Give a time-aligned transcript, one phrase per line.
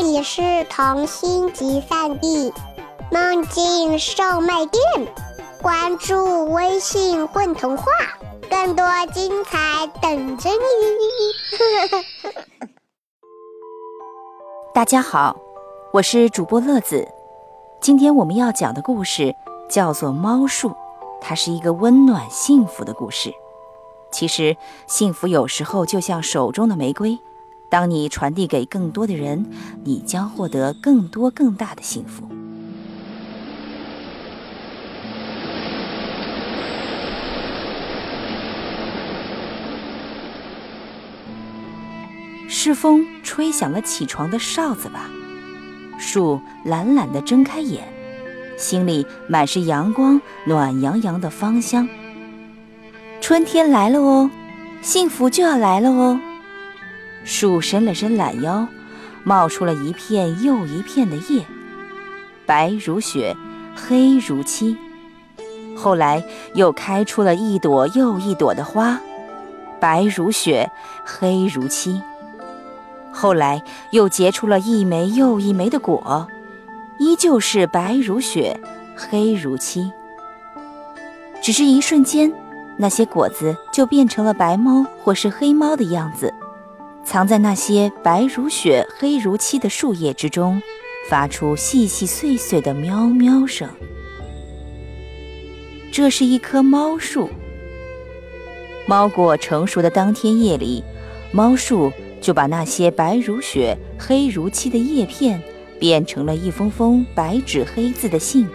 [0.00, 0.40] 这里是
[0.70, 2.54] 童心集散地，
[3.10, 4.80] 梦境售卖店。
[5.60, 7.84] 关注微信“混童话”，
[8.48, 10.56] 更多精彩等着你。
[14.72, 15.36] 大家好，
[15.92, 17.08] 我是主播乐子。
[17.80, 19.34] 今天我们要讲的故事
[19.68, 20.70] 叫做《猫树》，
[21.20, 23.34] 它是一个温暖幸福的故事。
[24.12, 27.18] 其实，幸福有时候就像手中的玫瑰。
[27.70, 29.44] 当你传递给更多的人，
[29.84, 32.28] 你将获得更多更大的幸福。
[42.48, 45.08] 是风吹响了起床的哨子吧？
[45.98, 47.86] 树懒懒地睁开眼，
[48.56, 51.88] 心里满是阳光，暖洋洋的芳香。
[53.20, 54.30] 春天来了哦，
[54.80, 56.18] 幸福就要来了哦。
[57.28, 58.66] 树伸了伸懒腰，
[59.22, 61.44] 冒出了一片又一片的叶，
[62.46, 63.36] 白如雪，
[63.76, 64.74] 黑如漆。
[65.76, 68.98] 后来又开出了一朵又一朵的花，
[69.78, 70.70] 白如雪，
[71.04, 72.00] 黑如漆。
[73.12, 76.26] 后来又结出了一枚又一枚的果，
[76.98, 78.58] 依旧是白如雪，
[78.96, 79.92] 黑如漆。
[81.42, 82.32] 只是一瞬间，
[82.78, 86.32] 那些果子就变成了白猫或是黑猫的样子。
[87.08, 90.62] 藏在那些白如雪、黑如漆的树叶之中，
[91.08, 93.66] 发出细细碎碎的喵喵声。
[95.90, 97.30] 这是一棵猫树。
[98.86, 100.84] 猫果成熟的当天夜里，
[101.32, 105.42] 猫树就把那些白如雪、黑如漆的叶片
[105.80, 108.46] 变成了一封封白纸黑字的信，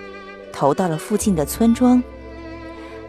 [0.52, 2.04] 投到了附近的村庄。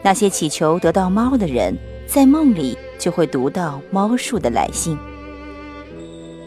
[0.00, 4.96] 那些祈求得到猫的人，在梦里就会读到猫树的来信。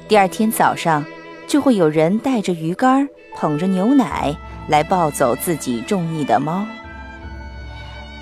[0.08, 1.04] 第二天早上，
[1.48, 4.34] 就会有人带着鱼竿，捧着牛奶
[4.70, 6.66] 来抱走自己中意的猫。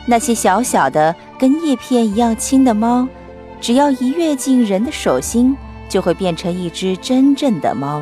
[0.07, 3.07] 那些小小的、跟叶片一样轻的猫，
[3.61, 5.55] 只要一跃进人的手心，
[5.87, 8.01] 就会变成一只真正的猫。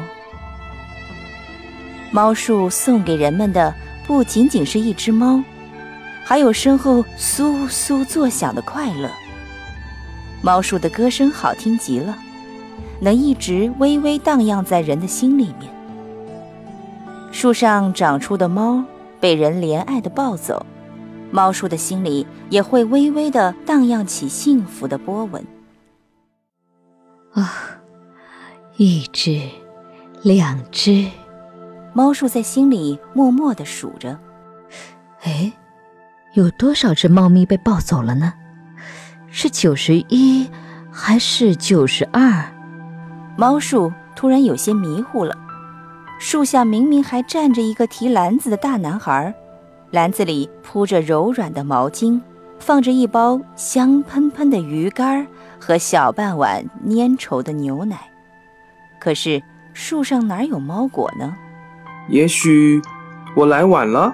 [2.10, 3.74] 猫树送给人们的
[4.08, 5.44] 不仅仅是一只猫，
[6.24, 9.12] 还有身后簌簌作响的快乐。
[10.42, 12.18] 猫树的歌声好听极了。
[13.04, 15.70] 能一直微微荡漾在人的心里面。
[17.34, 18.82] 树上长出的猫
[19.20, 20.66] 被人怜爱的抱走，
[21.30, 25.46] 猫树的心里也会微微的荡漾起幸福的波纹。
[27.34, 27.52] 啊，
[28.78, 29.42] 一只，
[30.22, 31.10] 两只，
[31.92, 34.18] 猫树在心里默默的数着。
[35.24, 35.52] 哎，
[36.36, 38.34] 有多少只猫咪被抱走了呢？
[39.30, 40.48] 是九十一，
[40.92, 42.53] 还是九十二？
[43.36, 45.36] 猫树突然有些迷糊了，
[46.20, 49.34] 树下明明还站着一个提篮子的大男孩，
[49.90, 52.22] 篮子里铺着柔软的毛巾，
[52.60, 55.26] 放着一包香喷喷的鱼干
[55.60, 58.02] 和小半碗粘稠的牛奶。
[59.00, 59.42] 可是
[59.74, 61.36] 树上哪有猫果呢？
[62.10, 62.80] 也许
[63.36, 64.14] 我来晚了。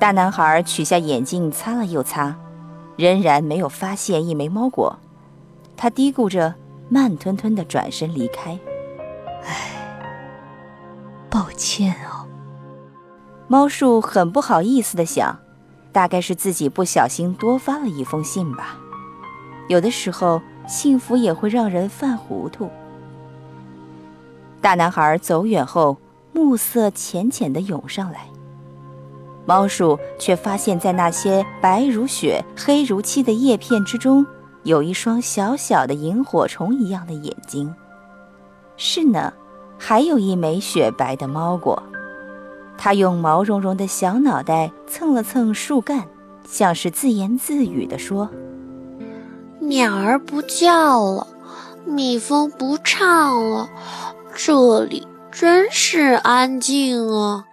[0.00, 2.34] 大男孩取下眼镜擦了又擦，
[2.96, 4.98] 仍然没有发现一枚猫果。
[5.76, 6.54] 他嘀咕着。
[6.88, 8.58] 慢吞吞的转身离开。
[9.44, 9.70] 唉，
[11.30, 12.26] 抱歉哦。
[13.46, 15.38] 猫树很不好意思的想，
[15.92, 18.78] 大概是自己不小心多发了一封信吧。
[19.68, 22.70] 有的时候，幸福也会让人犯糊涂。
[24.60, 25.98] 大男孩走远后，
[26.32, 28.26] 暮色浅浅的涌上来，
[29.44, 34.24] 猫树却发现，在那些白如雪、黑如漆的叶片之中。
[34.64, 37.74] 有一双小小的萤火虫一样的眼睛，
[38.76, 39.32] 是呢，
[39.78, 41.82] 还有一枚雪白的猫果。
[42.76, 46.04] 它用毛茸茸的小脑袋蹭了蹭树干，
[46.48, 48.28] 像是自言自语地说
[49.60, 51.26] ：“鸟儿不叫了，
[51.84, 53.68] 蜜蜂不唱了，
[54.34, 57.44] 这里真是安静啊！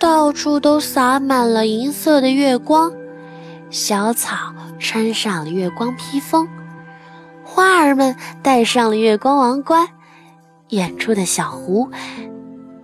[0.00, 2.90] 到处都洒满了银色的月光。”
[3.74, 6.48] 小草穿上了月光披风，
[7.42, 9.88] 花儿们戴上了月光王冠，
[10.70, 11.90] 远处的小湖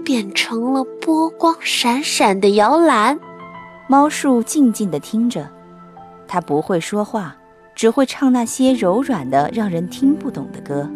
[0.05, 3.17] 变成了波光闪闪的摇篮。
[3.87, 5.49] 猫树静静地听着，
[6.27, 7.37] 它不会说话，
[7.77, 10.91] 只会唱那些柔软的、让人听不懂的歌。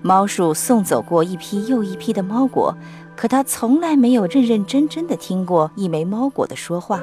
[0.00, 2.74] 猫树送走过一批又一批的猫果，
[3.14, 7.02] 可它从来没有认认真真的听过一枚猫果的说话。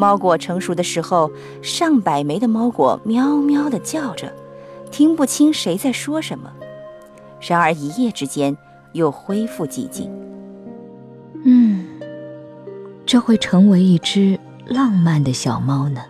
[0.00, 1.30] 猫果成熟的时候，
[1.60, 4.32] 上百枚的猫果喵喵地叫着，
[4.90, 6.50] 听不清谁在说什么。
[7.38, 8.56] 然而一夜之间，
[8.92, 10.10] 又恢复寂静。
[11.44, 11.86] 嗯，
[13.04, 16.00] 这会成为一只浪漫的小猫呢。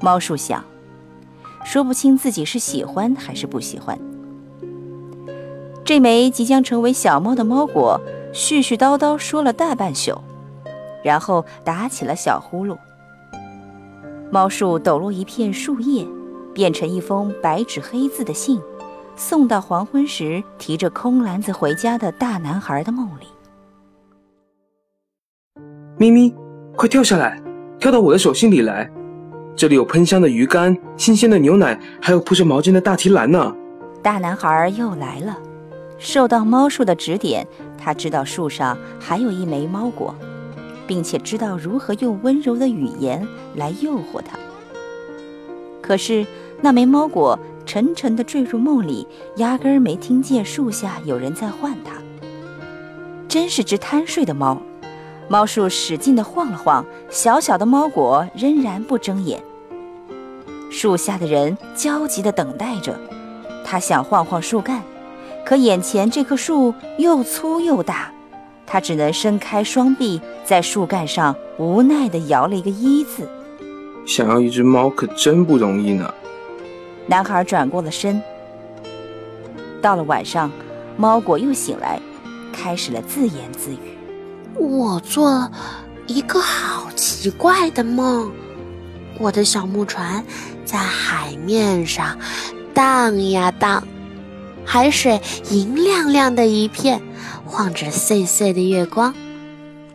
[0.00, 0.64] 猫树想，
[1.62, 3.98] 说不清自己是喜欢还是不喜欢。
[5.84, 8.00] 这枚即将成为小猫的猫果，
[8.32, 10.18] 絮絮叨叨说了大半宿，
[11.06, 12.76] 然后打起了小呼噜。
[14.28, 16.04] 猫树抖落一片树叶，
[16.52, 18.60] 变成一封白纸黑字的信，
[19.14, 23.26] 送到黄昏时提着空篮子回家的大男孩的梦里。
[25.96, 26.34] 咪咪，
[26.74, 27.40] 快跳下来，
[27.78, 28.90] 跳到我的手心里来。
[29.54, 33.54] 这里有喷香的鱼干、新鲜的牛奶，还有铺着毛巾的大提篮呢。
[34.02, 35.38] 大男孩又来了。
[35.98, 37.46] 受到猫树的指点，
[37.78, 40.12] 他知道树上还有一枚猫果，
[40.86, 44.38] 并且知道如何用温柔的语言来诱惑它。
[45.82, 46.26] 可是
[46.60, 49.06] 那枚猫果沉沉地坠入梦里，
[49.36, 51.94] 压根儿没听见树下有人在唤它。
[53.28, 54.60] 真是只贪睡的猫。
[55.28, 59.42] 猫树使劲地晃了晃，小小的猫果仍然不睁眼。
[60.70, 62.96] 树下的人焦急地等待着，
[63.64, 64.82] 他想晃晃树干，
[65.44, 68.12] 可眼前这棵树又粗又大，
[68.66, 73.28] 他只能伸开双臂，在树干上无奈地摇了一个“一”字。
[74.06, 76.12] 想要一只猫可真不容易呢。
[77.06, 78.20] 男孩转过了身。
[79.80, 80.50] 到了晚上，
[80.96, 82.00] 猫果又醒来，
[82.52, 83.78] 开始了自言自语。
[84.54, 85.50] 我做了
[86.06, 88.32] 一个好奇怪的梦，
[89.20, 90.24] 我的小木船
[90.64, 92.18] 在海面上
[92.74, 93.82] 荡呀荡，
[94.64, 95.20] 海水
[95.50, 97.00] 银亮亮的一片，
[97.46, 99.14] 晃着碎碎的月光。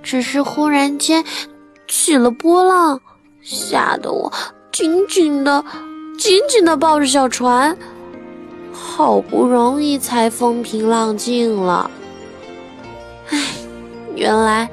[0.03, 1.23] 只是忽然间
[1.87, 2.99] 起了波浪，
[3.41, 4.33] 吓得我
[4.71, 5.63] 紧紧的、
[6.17, 7.77] 紧紧的抱着小船，
[8.71, 11.91] 好不容易才风平浪静了。
[13.29, 13.39] 唉
[14.15, 14.69] 原来，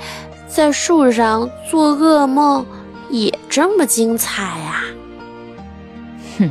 [0.49, 2.65] 在树上做噩梦
[3.11, 4.85] 也这么精彩呀！
[6.39, 6.51] 哼，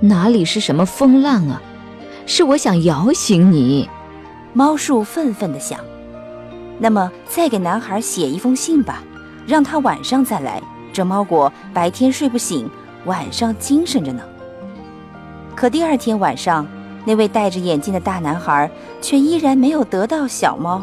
[0.00, 1.62] 哪里是什么风浪啊，
[2.26, 3.88] 是我想摇醒你。
[4.56, 5.78] 猫树愤愤地想。
[6.78, 9.04] 那么，再给男孩写一封信吧，
[9.46, 10.62] 让他晚上再来。
[10.94, 12.66] 这猫果白天睡不醒，
[13.04, 14.22] 晚上精神着呢。
[15.54, 16.66] 可第二天晚上，
[17.04, 18.70] 那位戴着眼镜的大男孩
[19.02, 20.82] 却依然没有得到小猫。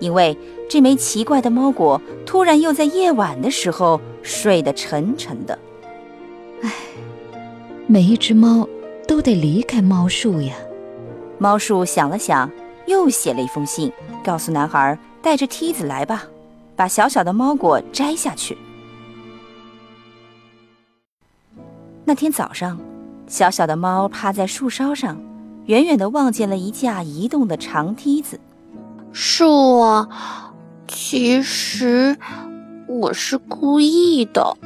[0.00, 0.34] 因为
[0.66, 5.58] 这枚奇怪的猫果突然又在夜晚的时候睡得沉沉的。
[6.62, 6.72] 唉，
[7.86, 8.66] 每一只猫
[9.06, 10.54] 都得离开猫树呀。
[11.36, 12.50] 猫树想了想，
[12.88, 13.92] 又写了一封信，
[14.24, 16.24] 告诉男孩带着梯子来吧，
[16.74, 18.56] 把小小的猫果摘下去。
[22.04, 22.80] 那天早上，
[23.26, 25.20] 小小的猫趴在树梢上，
[25.66, 28.40] 远远的望见了一架移动的长梯子。
[29.12, 30.54] 树啊，
[30.86, 32.16] 其实
[32.86, 34.56] 我是故意的。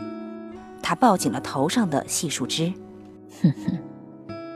[0.80, 2.72] 他抱紧了头上的细树枝。
[3.42, 3.78] 哼哼，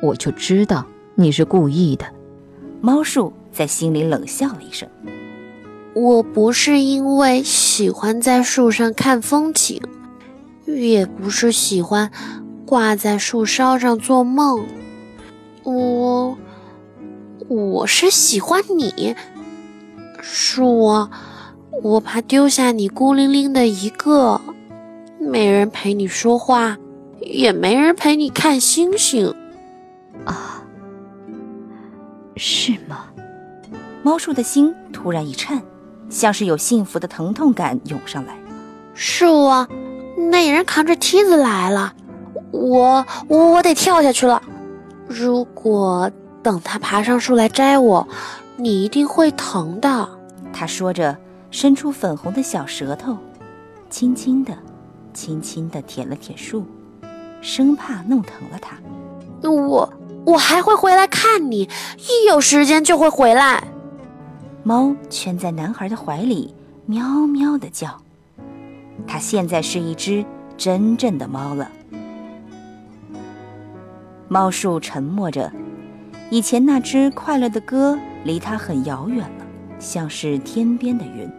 [0.03, 0.87] 我就知道
[1.17, 2.07] 你是故意的。
[2.81, 4.89] 猫树在心里冷笑了一声。
[5.95, 9.81] 我不是因为喜欢在树上看风景，
[10.67, 12.11] 也不是喜欢
[12.67, 14.67] 挂在树梢上做梦。
[15.63, 16.37] 我，
[17.49, 19.17] 我是喜欢你。
[20.21, 21.11] 树啊，
[21.83, 24.41] 我怕丢下你孤零零的一个，
[25.19, 26.77] 没人陪你说话，
[27.21, 29.35] 也没人陪你看星星。
[30.25, 30.56] 啊，
[32.37, 33.07] 是吗？
[34.03, 35.61] 猫树的心突然一颤，
[36.09, 38.37] 像是有幸福的疼痛感涌上来。
[38.95, 39.69] 树啊，
[40.31, 41.93] 那人扛着梯子来了，
[42.53, 44.41] 我我得跳下去了。
[45.09, 46.11] 如果
[46.43, 48.07] 等他爬上树来摘我，
[48.57, 50.09] 你一定会疼的。
[50.53, 51.17] 他说着，
[51.51, 53.17] 伸出粉红的小舌头，
[53.91, 54.57] 轻轻的、
[55.13, 56.65] 轻轻的舔了舔树，
[57.41, 58.77] 生怕弄疼了它。
[59.49, 59.93] 我
[60.27, 61.69] 我还会回来看你，
[61.99, 63.63] 一有时间就会回来。
[64.65, 66.53] 猫蜷在男孩的怀里，
[66.85, 67.97] 喵喵的叫。
[69.07, 70.25] 它现在是一只
[70.57, 71.71] 真正的猫了。
[74.27, 75.53] 猫树沉默着，
[76.29, 79.47] 以前那只快乐的歌离它很遥远了。
[79.79, 81.31] 像是天边的云。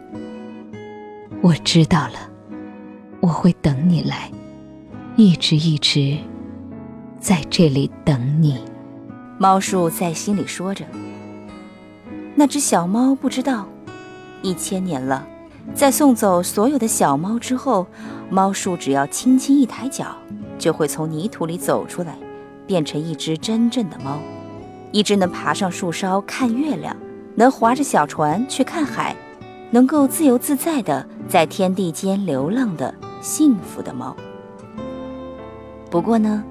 [1.42, 2.30] 我知道了，
[3.20, 4.30] 我会等你来，
[5.16, 6.16] 一直一直
[7.20, 8.58] 在这里等你。
[9.38, 10.84] 猫树在心里说着。
[12.34, 13.68] 那只小猫不知道，
[14.42, 15.24] 一千年了，
[15.74, 17.86] 在送走所有的小猫之后，
[18.28, 20.16] 猫树只要轻轻一抬脚，
[20.58, 22.16] 就会从泥土里走出来，
[22.66, 24.18] 变成一只真正的猫，
[24.90, 26.96] 一只能爬上树梢看月亮。
[27.36, 29.14] 能划着小船去看海，
[29.70, 34.16] 能够自由自在的在天地间流浪的幸福的猫。
[35.88, 36.42] 不过呢，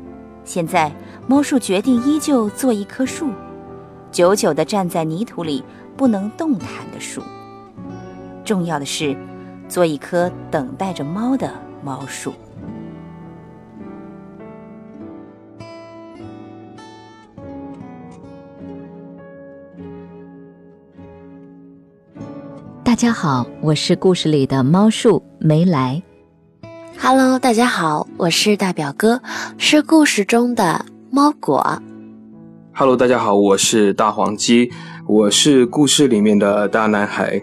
[0.45, 0.89] 现在
[1.29, 3.29] 猫树决定依旧做一棵树，
[4.13, 5.61] 久久地站在泥土里
[5.97, 7.21] 不能动弹的树。
[8.45, 9.13] 重要的是，
[9.67, 11.51] 做一棵等待着猫的
[11.83, 12.33] 猫树。
[22.85, 26.01] 大家好，我是故事里的猫树梅来。
[26.97, 29.21] Hello，大家好，我是大表哥，
[29.57, 30.85] 是故事中的
[31.17, 31.81] 猫果。
[32.75, 34.71] Hello，大家好，我是大黄鸡，
[35.07, 37.41] 我是故事里面的大男孩。